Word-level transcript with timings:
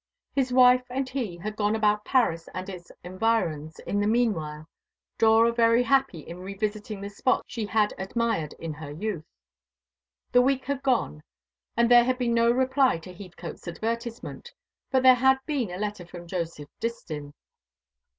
His 0.33 0.51
wife 0.51 0.81
and 0.89 1.07
he 1.07 1.37
had 1.37 1.55
gone 1.55 1.75
about 1.75 2.05
Paris 2.05 2.49
and 2.55 2.67
its 2.69 2.91
environs 3.03 3.77
in 3.77 3.99
the 3.99 4.07
mean 4.07 4.33
while; 4.33 4.67
Dora 5.19 5.51
very 5.51 5.83
happy 5.83 6.21
in 6.21 6.39
revisiting 6.39 7.01
the 7.01 7.09
spots 7.11 7.43
she 7.45 7.67
had 7.67 7.93
admired 7.99 8.53
in 8.57 8.73
her 8.73 8.89
youth. 8.89 9.27
The 10.31 10.41
week 10.41 10.65
had 10.65 10.81
gone, 10.81 11.21
and 11.77 11.91
there 11.91 12.05
had 12.05 12.17
been 12.17 12.33
no 12.33 12.49
reply 12.49 12.97
to 12.97 13.13
Heathcote's 13.13 13.67
advertisement. 13.67 14.51
But 14.89 15.03
there 15.03 15.13
had 15.13 15.37
been 15.45 15.69
a 15.69 15.77
letter 15.77 16.07
from 16.07 16.25
Joseph 16.25 16.69
Distin. 16.79 17.33